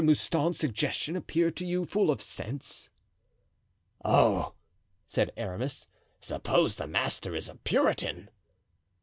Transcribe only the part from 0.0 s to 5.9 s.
Mouston's suggestion appear to you full of sense?" "Oh!" said Aramis,